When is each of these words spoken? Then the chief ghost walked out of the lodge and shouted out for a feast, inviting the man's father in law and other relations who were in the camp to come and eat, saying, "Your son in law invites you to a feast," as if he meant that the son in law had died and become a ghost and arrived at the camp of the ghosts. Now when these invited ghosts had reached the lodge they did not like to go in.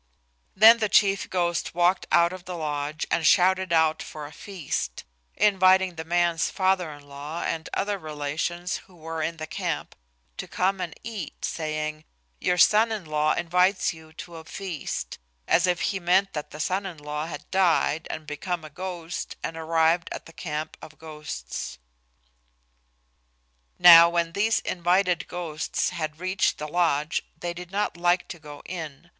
Then 0.55 0.79
the 0.79 0.89
chief 0.89 1.29
ghost 1.29 1.75
walked 1.75 2.07
out 2.11 2.33
of 2.33 2.45
the 2.45 2.57
lodge 2.57 3.05
and 3.11 3.23
shouted 3.23 3.71
out 3.71 4.01
for 4.01 4.25
a 4.25 4.31
feast, 4.31 5.03
inviting 5.35 5.93
the 5.93 6.03
man's 6.03 6.49
father 6.49 6.91
in 6.91 7.07
law 7.07 7.43
and 7.43 7.69
other 7.75 7.99
relations 7.99 8.77
who 8.77 8.95
were 8.95 9.21
in 9.21 9.37
the 9.37 9.45
camp 9.45 9.95
to 10.37 10.47
come 10.47 10.81
and 10.81 10.95
eat, 11.03 11.45
saying, 11.45 12.03
"Your 12.39 12.57
son 12.57 12.91
in 12.91 13.05
law 13.05 13.33
invites 13.33 13.93
you 13.93 14.11
to 14.13 14.37
a 14.37 14.43
feast," 14.43 15.19
as 15.47 15.67
if 15.67 15.81
he 15.81 15.99
meant 15.99 16.33
that 16.33 16.49
the 16.49 16.59
son 16.59 16.87
in 16.87 16.97
law 16.97 17.27
had 17.27 17.45
died 17.51 18.07
and 18.09 18.25
become 18.25 18.65
a 18.65 18.71
ghost 18.71 19.35
and 19.43 19.55
arrived 19.55 20.09
at 20.11 20.25
the 20.25 20.33
camp 20.33 20.77
of 20.81 20.89
the 20.89 20.95
ghosts. 20.97 21.77
Now 23.77 24.09
when 24.09 24.31
these 24.31 24.61
invited 24.61 25.27
ghosts 25.27 25.91
had 25.91 26.19
reached 26.19 26.57
the 26.57 26.67
lodge 26.67 27.21
they 27.39 27.53
did 27.53 27.69
not 27.69 27.95
like 27.95 28.27
to 28.29 28.39
go 28.39 28.63
in. 28.65 29.09